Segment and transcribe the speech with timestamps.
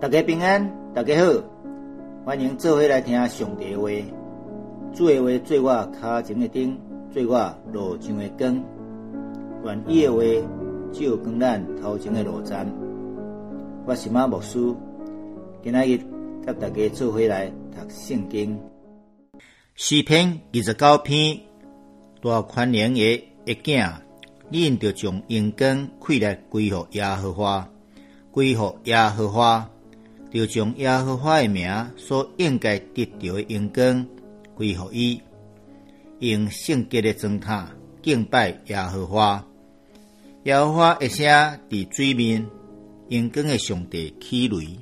[0.00, 1.42] 大家平安，大家好，
[2.24, 3.90] 欢迎做伙来听上帝话。
[4.94, 6.78] 主的话做我脚前的灯，
[7.12, 8.64] 做我路上的光。
[9.62, 10.22] 愿意的话
[10.90, 12.66] 照光咱头前的路站。
[13.84, 14.74] 我是马牧师，
[15.62, 15.98] 今仔日
[16.46, 18.58] 甲大家做伙来读圣经。
[19.74, 21.40] 诗篇二十九篇，
[22.22, 23.92] 大宽容的一囝，
[24.50, 27.68] 恁着将阳光开来归乎耶和华，
[28.30, 29.68] 归乎耶和华。
[30.30, 34.06] 就将耶和华的名所应该得到的荣光
[34.54, 35.20] 归乎伊，
[36.20, 37.68] 用圣洁的宗塔
[38.02, 39.44] 敬拜耶和华。
[40.44, 41.26] 耶和华一声
[41.68, 42.46] 伫水面，
[43.08, 44.78] 荣光的上帝起雷。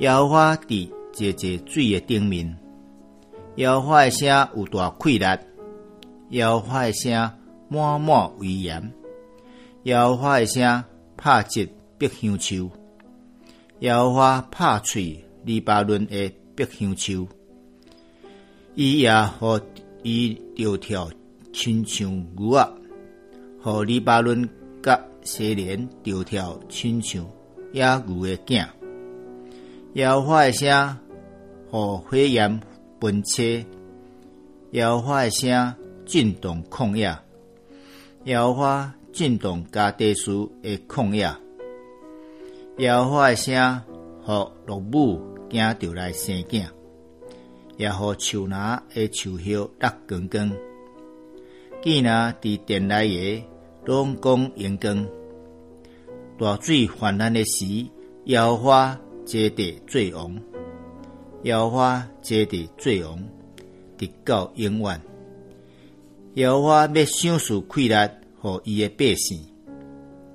[0.00, 2.56] 耶和华伫节节水的顶面，
[3.56, 5.24] 耶和华的声有大气力，
[6.30, 7.30] 耶和华的声
[7.68, 8.92] 满满威严，
[9.84, 10.84] 耶和华的声
[11.16, 12.70] 拍击碧香树。
[13.80, 17.28] 摇花拍碎黎巴嫩的碧香树，
[18.74, 19.60] 伊也互
[20.02, 21.08] 伊跳跳
[21.52, 22.72] 亲像牛仔，
[23.62, 24.48] 互黎巴嫩
[24.82, 27.24] 甲西连跳跳亲像
[27.72, 28.66] 野牛的囝。
[29.92, 30.96] 摇花的声，
[31.70, 32.60] 互火焰
[32.98, 33.64] 奔切；
[34.72, 35.72] 耶和华的声，
[36.04, 37.16] 震动旷野；
[38.24, 41.32] 摇花震动加地书的旷野。
[42.78, 43.82] 耶和华的声，
[44.24, 44.32] 互
[44.64, 46.64] 落母惊着来生囝，
[47.76, 50.52] 也互树拿的树叶落光光。
[51.82, 53.44] 见那伫殿内的
[53.84, 55.04] 拢讲阳光，
[56.38, 57.66] 大水泛滥的时，
[58.26, 60.40] 耶和华接地最王，
[61.42, 63.28] 耶和华接地最红，
[63.98, 65.00] 直到永远。
[66.34, 68.08] 耶和华要享受快乐，
[68.40, 69.40] 互伊的百姓；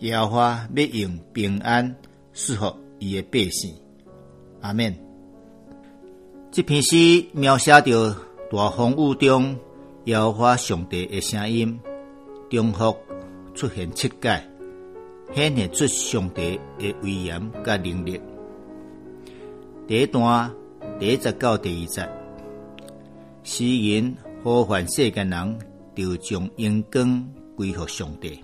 [0.00, 1.96] 耶和华要用平安。
[2.38, 3.74] 适合伊的百姓，
[4.60, 4.94] 阿免。
[6.52, 8.14] 这篇诗描写着
[8.50, 9.56] 大风雨中
[10.04, 11.80] 摇花上帝的声音，
[12.50, 12.94] 中复
[13.54, 14.38] 出现七界，
[15.34, 18.20] 显现出上帝的威严甲能力。
[19.88, 20.52] 第一段
[21.00, 22.06] 第一节到第二节，
[23.44, 25.58] 诗人呼唤世间人，
[25.94, 28.38] 就将阳光归乎上帝，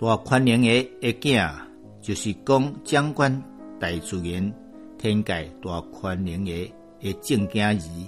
[0.00, 1.54] 大宽容的一囝。
[2.04, 3.32] 就是讲掌管
[3.80, 4.52] 大自然、
[4.98, 6.70] 天界大宽容的
[7.00, 8.06] 的正经义，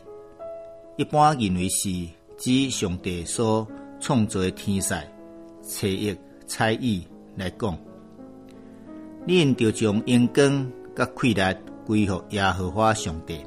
[0.97, 1.89] 一般认为是
[2.37, 3.67] 指上帝所
[3.99, 5.11] 创造的天才、
[5.63, 6.15] 才艺、
[6.47, 7.75] 才艺来讲。
[9.27, 11.57] 恁就将阳光甲快乐
[11.87, 13.41] 归乎耶和华上帝，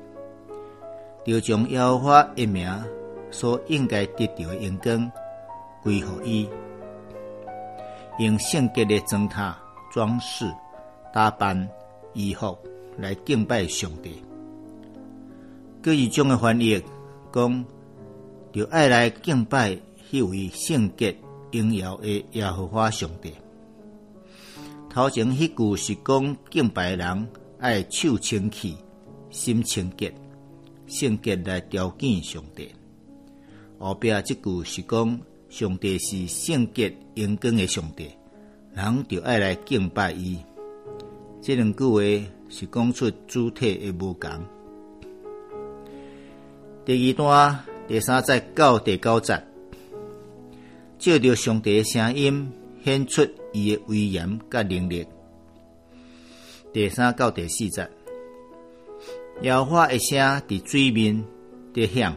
[1.23, 2.67] 就将耶和华一名
[3.29, 5.11] 所应该得到的阳光
[5.83, 6.49] 归乎伊，
[8.17, 9.55] 用圣洁的宗塔。
[9.91, 10.45] 装饰、
[11.13, 11.67] 打扮、
[12.13, 12.57] 衣服
[12.97, 14.21] 来敬拜上帝。
[15.81, 16.81] 各一种的翻译
[17.31, 17.65] 讲，
[18.51, 19.77] 就爱来敬拜
[20.11, 21.15] 迄位圣洁
[21.51, 23.33] 荣耀的耶和华上帝。
[24.89, 27.29] 头前迄句是讲敬拜人
[27.59, 28.75] 爱手清气、
[29.29, 30.13] 心清洁、
[30.87, 32.69] 圣洁来雕见上帝。
[33.77, 38.09] 后壁即句是讲上帝是圣洁荣光的上帝。
[38.79, 40.37] 人就爱来敬拜伊，
[41.41, 41.99] 这两句话
[42.47, 44.29] 是讲出主体的无共。
[46.85, 49.33] 第二段第三节到第九节，
[50.97, 52.49] 照着上帝的声音
[52.81, 55.05] 显出伊的威严甲能力。
[56.71, 57.85] 第三到第四节，
[59.41, 61.21] 摇花一声伫水面
[61.73, 62.15] 伫响，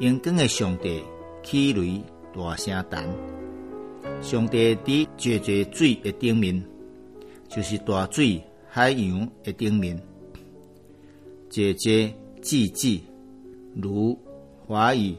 [0.00, 1.04] 阳光的上帝
[1.44, 2.02] 起雷
[2.34, 3.08] 大声弹。
[4.20, 6.64] 上帝伫绝绝水的顶面，
[7.48, 10.00] 就是大水海洋的顶面，
[11.50, 13.02] 节节济济，
[13.74, 14.16] 如
[14.64, 15.16] 华语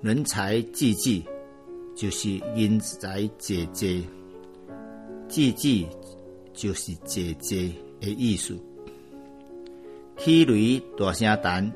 [0.00, 1.22] 人才济济，
[1.94, 4.04] 就是人才济济，
[5.28, 5.86] 济济
[6.54, 7.70] 就是节节
[8.00, 8.58] 的意思。
[10.16, 11.70] 起雷大声谈，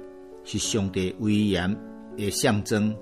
[0.44, 1.76] 是上帝威严
[2.16, 2.96] 的象征，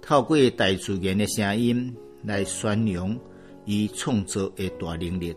[0.00, 1.92] 透过大自然的声音。
[2.24, 3.18] 来宣扬
[3.64, 5.36] 伊创造的大能力。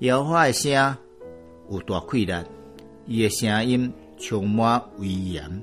[0.00, 0.96] 摇花诶声
[1.70, 2.32] 有大气力，
[3.06, 5.62] 伊的声音充满威严。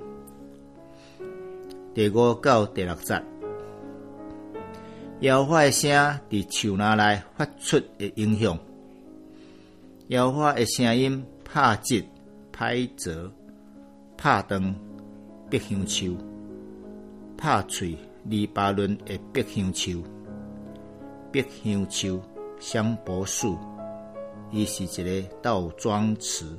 [1.93, 3.21] 第五到第六节，
[5.21, 8.59] 摇花诶声伫树那内发出的影响。
[10.09, 12.03] 摇花诶声音拍击、
[12.51, 13.31] 拍折、
[14.17, 14.75] 拍断
[15.49, 16.17] 碧香树、
[17.37, 17.97] 拍碎。
[18.27, 20.03] 黎巴嫩的碧香树，
[21.31, 22.19] 碧香树、
[22.59, 23.55] 香柏树，
[24.51, 26.57] 伊是一个倒装词，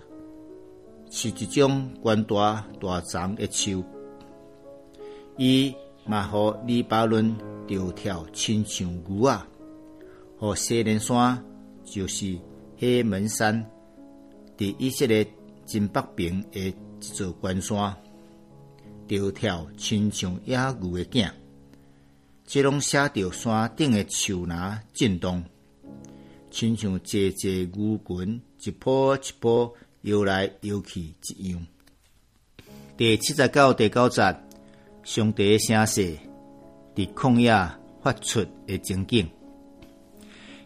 [1.10, 3.82] 是一种宽大大长的树。
[5.36, 5.74] 伊
[6.06, 7.36] 嘛，互黎巴嫩
[7.66, 9.44] 钓跳亲像牛啊，
[10.38, 11.44] 和西连山
[11.84, 12.38] 就是
[12.78, 13.60] 黑门山，
[14.56, 15.26] 伫伊即个
[15.64, 17.92] 真北边的一座关山，
[19.08, 21.28] 钓跳亲像野牛的囝。
[22.46, 24.56] 即拢写着山顶的树林
[24.94, 25.42] 震动，
[26.48, 31.66] 亲像节节牛群一波一波游来游去一样。
[32.96, 34.22] 第七十九、第九节，
[35.02, 36.16] 上帝声势
[36.94, 37.50] 伫旷野
[38.00, 39.28] 发出的情景，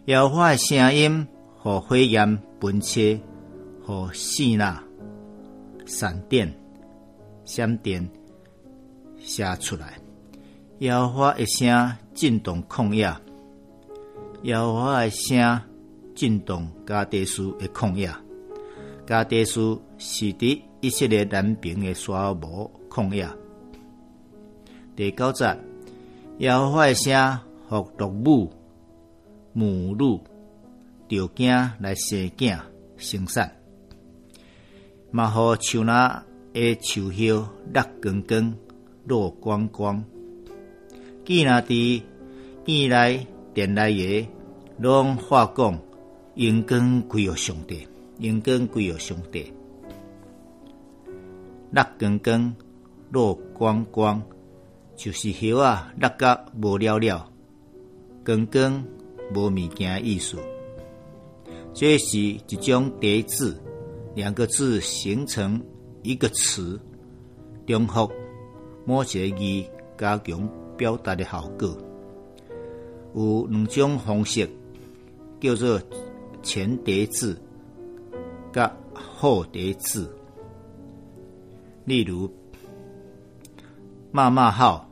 [0.05, 3.19] 摇花的声音和火焰喷切，
[3.83, 4.81] 和细那
[5.85, 6.53] 闪电、
[7.43, 8.07] 闪电
[9.19, 10.00] 写出来。
[10.81, 13.15] 摇花一声震动旷野，
[14.41, 15.61] 摇花一声
[16.15, 18.11] 震动加德斯的旷野。
[19.05, 23.29] 加德斯是伫以色列南边的沙漠旷野。
[24.95, 25.55] 第九节，
[26.39, 27.39] 摇花一声
[27.69, 28.51] 互落母
[29.53, 30.19] 母乳
[31.07, 31.47] 着惊
[31.79, 32.59] 来生囝
[32.97, 33.55] 生产，
[35.11, 36.23] 嘛互树那
[36.53, 37.33] 的树叶
[37.71, 38.55] 绿光光、
[39.05, 40.03] 落光光。
[41.31, 42.03] 见那伫
[42.65, 44.27] 院内殿内个，
[44.79, 45.79] 拢话讲，
[46.35, 47.87] 应跟归有上帝，
[48.19, 49.49] 应跟归有上帝。
[51.71, 52.55] 落光光，
[53.11, 54.21] 落光光，
[54.97, 57.31] 就是叶啊，落甲无了了，
[58.25, 58.83] 光光
[59.33, 60.37] 无物件意思。
[61.73, 63.57] 这是一种叠字，
[64.15, 65.63] 两个字形成
[66.03, 66.77] 一个词，
[67.65, 68.11] 重复
[68.85, 69.65] 某些字
[69.97, 70.60] 加强。
[70.81, 71.77] 表达的效果
[73.13, 74.49] 有两种方式，
[75.39, 75.79] 叫做
[76.41, 77.39] 前叠字
[78.51, 80.11] 甲后叠字。
[81.85, 82.27] 例如，
[84.11, 84.89] 妈妈号，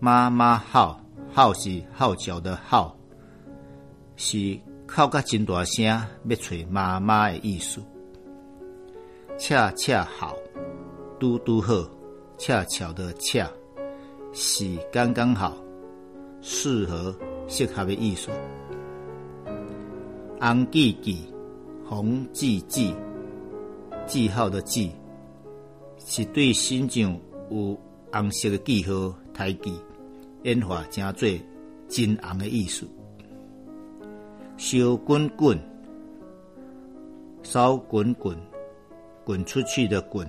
[0.00, 0.98] 妈妈号，
[1.30, 2.96] 号是号角的号，
[4.16, 4.58] 是
[4.88, 7.78] 哭甲真大声要找妈妈的意思。
[9.36, 10.34] 恰恰好，
[11.20, 11.74] 嘟嘟好，
[12.38, 13.46] 恰巧的恰。
[14.34, 15.54] 是刚刚好，
[16.40, 17.14] 适合
[17.48, 18.30] 适合的艺术。
[20.40, 21.18] 红记记，
[21.84, 22.94] 红记记，
[24.06, 24.90] 记号的记，
[25.98, 27.14] 是对心上
[27.50, 27.78] 有
[28.10, 29.74] 红色的记号抬记，
[30.44, 31.28] 演化成做
[31.86, 32.88] 金红的意思。
[34.56, 35.58] 烧滚滚，
[37.42, 38.34] 烧滚滚，
[39.24, 40.26] 滚出去的滚，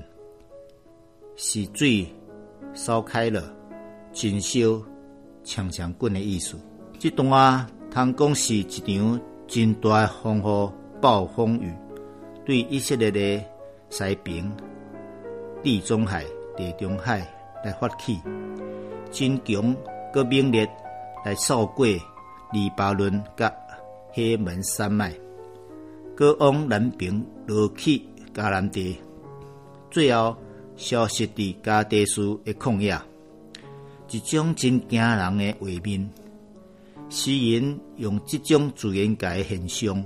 [1.38, 2.06] 是水
[2.74, 3.56] 烧开了。
[4.14, 4.82] 真烧、
[5.44, 6.56] 强强滚的意思。
[7.00, 10.72] 这段啊，通讲是一场真大诶风雨、
[11.02, 11.74] 暴风雨，
[12.46, 13.44] 对以色列的
[13.90, 14.50] 西边、
[15.62, 16.24] 地中海、
[16.56, 17.20] 地中海
[17.66, 18.20] 来发起，
[19.12, 19.76] 真强
[20.14, 20.70] 个猛烈
[21.26, 21.86] 来扫过
[22.54, 23.52] 黎巴嫩甲
[24.12, 25.14] 黑门山脉，
[26.16, 28.02] 过往南平落去
[28.34, 28.98] 加兰地，
[29.92, 30.36] 最后
[30.76, 32.98] 消失伫加德斯的旷野。
[34.14, 36.08] 一种真惊人的画面，
[37.10, 40.06] 诗人用这种自然界的现象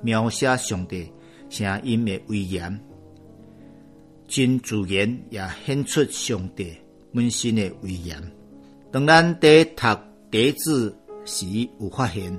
[0.00, 1.06] 描写上帝
[1.50, 2.80] 声音的威严，
[4.26, 6.72] 真自然也显出上帝
[7.12, 8.18] 本身的威严。
[8.90, 9.86] 当咱在读
[10.30, 11.46] 第字时，
[11.78, 12.34] 有发现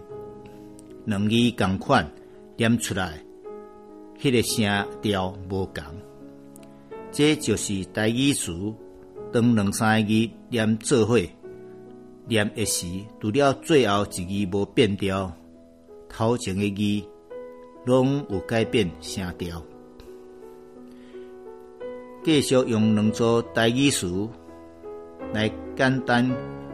[1.05, 2.11] 两字共款
[2.55, 3.23] 念出来，
[4.19, 5.83] 迄个声调无共，
[7.11, 8.51] 这就是第一词。
[9.33, 11.19] 当两三个字念做伙
[12.27, 12.87] 念一时，
[13.19, 15.31] 除了最后一字无变调，
[16.07, 17.07] 头前的字
[17.85, 19.61] 拢有改变声调。
[22.23, 24.27] 继续用两组台语词
[25.33, 26.29] 来简单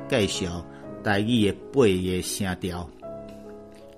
[0.08, 0.66] 介绍
[1.04, 2.90] 台语的八个声调，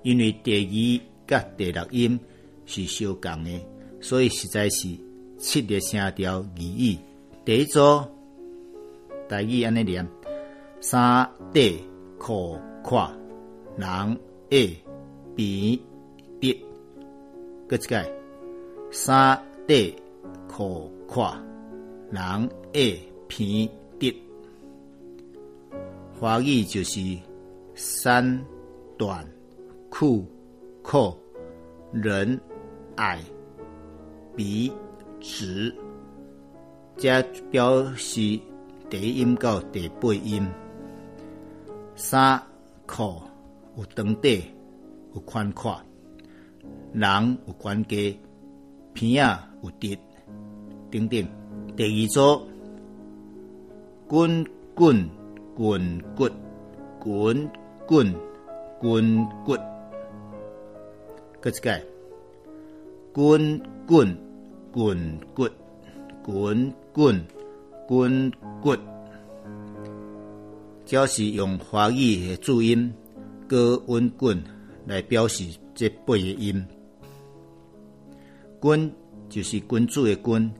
[0.02, 2.18] 因为第二甲第六音
[2.64, 3.50] 是相共的，
[4.00, 4.88] 所以实在是
[5.38, 6.98] 七个声调而已。
[7.44, 7.80] 第一组。
[9.28, 10.06] 大意安尼念：
[10.80, 11.84] 三地
[12.16, 13.10] 可跨，
[13.76, 14.16] 人下
[15.34, 15.78] 边
[16.40, 16.56] 跌。
[17.66, 18.12] 搁一个，
[18.92, 19.94] 三地
[20.46, 20.64] 可
[21.08, 21.36] 跨，
[22.10, 23.68] 人下偏
[23.98, 24.14] 跌。
[26.20, 27.00] 华语就是
[27.74, 28.40] 三
[28.96, 29.26] 短
[29.90, 30.24] 裤
[30.82, 31.18] 阔
[31.92, 32.40] 人
[32.94, 33.20] 矮
[34.36, 34.72] 鼻
[35.20, 35.74] 直，
[36.96, 38.40] 加表示。
[38.88, 40.46] 第一音到第八音，
[41.96, 42.40] 衫
[42.86, 43.20] 裤
[43.76, 44.32] 有长短，
[45.12, 45.76] 有宽阔，
[46.92, 48.16] 人有关节，
[48.92, 49.98] 鼻啊有直，
[50.88, 51.26] 等等。
[51.76, 52.42] 第二组，
[54.06, 55.10] 滚滚
[55.56, 56.30] 滚骨，
[57.00, 57.50] 滚
[57.88, 58.14] 滚
[58.78, 59.56] 滚骨，
[61.40, 61.82] 搁一个，
[63.12, 64.16] 滚滚
[64.70, 65.48] 滚骨，
[66.22, 67.26] 滚滚。
[67.86, 68.76] 滚滚，
[70.84, 72.92] 只要是用华语的注音
[73.46, 74.42] “高温滚”
[74.84, 76.66] 来表示这八个音
[78.58, 78.92] ，“滚”
[79.30, 80.52] 就是滚珠的“滚”，“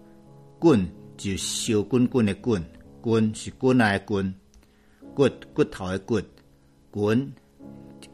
[0.61, 2.64] 滚”就是烧滚滚的“滚
[3.02, 4.33] ”，“滚”是滚来的“滚
[5.12, 6.21] ”，“骨”骨头的“骨
[6.92, 7.33] ”，“滚”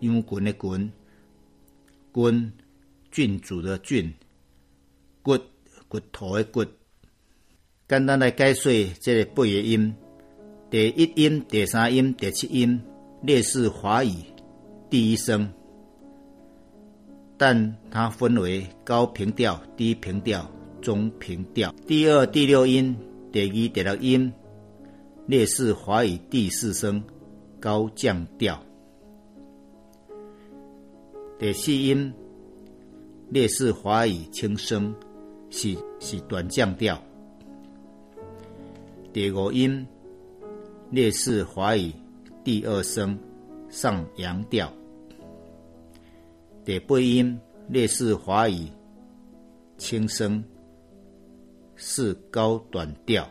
[0.00, 0.90] 用滚的“滚
[2.10, 2.52] ”，“滚”
[3.12, 4.10] 郡主的“郡
[5.20, 5.38] ”，“骨”
[5.86, 6.64] 骨头的“骨”。
[7.92, 8.72] 简单来解说
[9.02, 9.94] 这个八个音：
[10.70, 12.80] 第一音、第三音、第七音，
[13.20, 14.14] 类似华语
[14.88, 15.46] 第一声，
[17.36, 21.70] 但它分为高平调、低平调、中平调。
[21.86, 22.96] 第二、第六音、
[23.30, 24.32] 第二、第六音，
[25.26, 27.04] 类似华语第四声
[27.60, 28.58] 高降调。
[31.38, 32.10] 第四音
[33.28, 34.94] 类似华语轻声，
[35.50, 36.98] 是是短降调。
[39.12, 39.86] 第五音
[40.90, 41.92] 类似华语
[42.42, 43.18] 第二声
[43.68, 44.72] 上扬调，
[46.64, 47.38] 第八音
[47.68, 48.68] 类似华语
[49.76, 50.42] 轻声
[51.76, 53.28] 是高短调。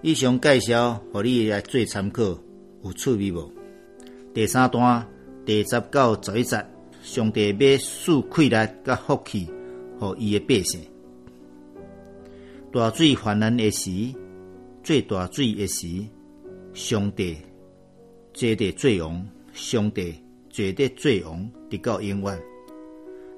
[0.00, 2.38] 以上介绍，互你来做参考，
[2.84, 3.50] 有趣味无？
[4.32, 5.04] 第三段
[5.44, 6.64] 第十到十一节，
[7.02, 9.50] 上帝要赐气力甲福气，
[9.98, 10.80] 互伊的百姓。
[12.72, 14.14] 大水泛滥的时。
[14.84, 15.88] 最大水的时，
[16.74, 17.34] 上帝
[18.34, 20.14] 绝对最王，上帝
[20.50, 22.38] 绝对最王，直到永远。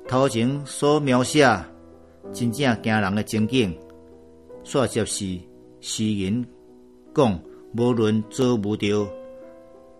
[0.09, 1.49] 头前所描写
[2.33, 3.73] 真正惊人的情景，
[4.65, 5.38] 煞接是
[5.81, 6.45] 诗人
[7.15, 7.41] 讲，
[7.79, 9.09] 无论遭遇到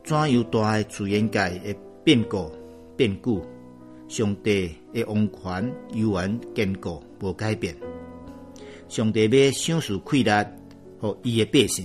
[0.03, 2.51] 怎样大的自然界的变故
[2.97, 3.41] 变故，
[4.09, 7.77] 上帝的王权永远坚固无改变。
[8.89, 10.66] 上帝要享受快乐。
[10.99, 11.85] 和伊诶百姓，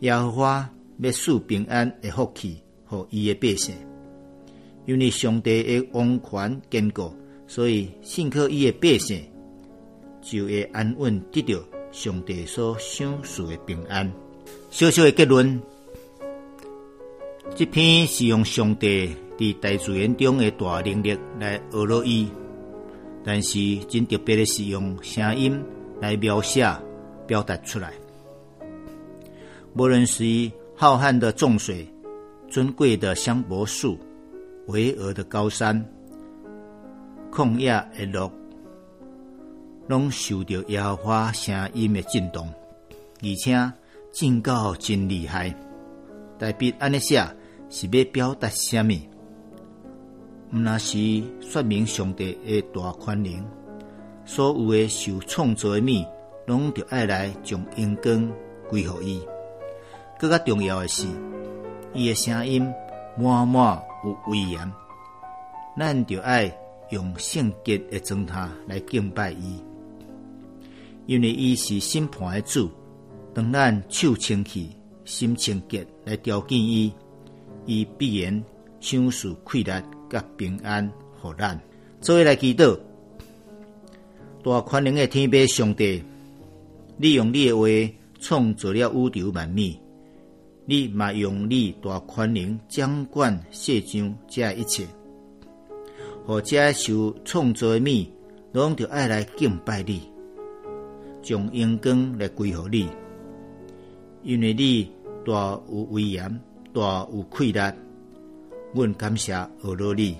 [0.00, 3.74] 耶和华要赐平安诶福气，和伊诶百姓。
[4.84, 7.14] 因为上帝诶王权坚固，
[7.46, 9.22] 所以信靠伊诶百姓
[10.20, 11.60] 就会安稳得到
[11.92, 14.12] 上帝所享受诶平安。
[14.70, 15.60] 小小诶结论，
[17.54, 22.28] 这篇是用上帝伫大自然中诶大能力来学落伊，
[23.22, 25.62] 但是真特别诶是用声音
[26.00, 26.66] 来描写。
[27.26, 27.92] 表达出来，
[29.74, 31.86] 无论是浩瀚的众水、
[32.48, 33.98] 尊贵的香柏树、
[34.66, 35.84] 巍峨的高山、
[37.30, 38.30] 旷野的路，
[39.88, 42.48] 拢受到耶和华声音的震动，
[43.22, 43.72] 而且
[44.12, 45.54] 震到真厉害。
[46.38, 47.24] 代笔安尼写
[47.70, 48.94] 是要表达什么？
[50.52, 53.42] 毋那是说明上帝的大宽容，
[54.26, 56.04] 所有的受创造的物。
[56.46, 58.30] 拢着爱来将阳光
[58.68, 59.22] 归互伊，
[60.18, 61.06] 更加重要的是，
[61.94, 62.62] 伊的声音
[63.16, 64.72] 满满有威严，
[65.78, 66.52] 咱着爱
[66.90, 69.62] 用圣洁的状态来敬拜伊，
[71.06, 72.68] 因为伊是审判的主，
[73.32, 74.70] 当咱手清气、
[75.04, 76.92] 心清洁来条件伊，
[77.66, 78.42] 伊必然
[78.80, 79.80] 享受快乐
[80.10, 81.58] 甲平安，互咱。
[82.00, 82.76] 做位来祈祷，
[84.42, 86.02] 大宽容的天父上帝。
[87.02, 87.66] 你用你的话
[88.20, 89.74] 创造了宇宙万物，
[90.66, 94.86] 你嘛用你大宽容掌管世上这一切，
[96.24, 98.06] 或者受创造的物，
[98.52, 100.00] 拢着爱来敬拜你，
[101.22, 102.88] 将阳光来归乎你，
[104.22, 104.88] 因为你
[105.26, 106.40] 大有威严，
[106.72, 107.74] 大有快乐，
[108.74, 110.16] 阮感谢阿罗你，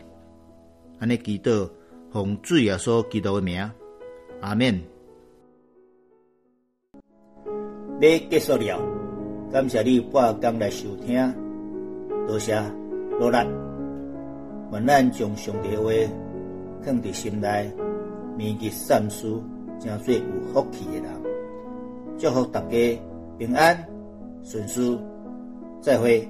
[0.98, 1.70] 安尼祈祷
[2.10, 3.70] 奉主耶稣基督的名，
[4.40, 4.91] 阿门。
[8.02, 8.80] 要结束了，
[9.52, 11.32] 感谢你半工来收听，
[12.26, 12.60] 多谢
[13.20, 13.36] 努力。
[14.72, 15.92] 愿咱将上帝话
[16.82, 17.70] 放伫心内，
[18.36, 19.28] 铭记善事，
[19.78, 20.20] 成做有
[20.52, 21.12] 福气的人。
[22.18, 23.00] 祝福大家
[23.38, 23.78] 平安
[24.42, 24.98] 顺遂，
[25.80, 26.28] 再会。